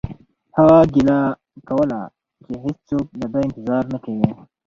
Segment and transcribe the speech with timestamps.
[0.57, 1.19] هغه ګیله
[1.67, 1.99] کوله
[2.45, 4.29] چې هیڅوک د ده انتظار نه کوي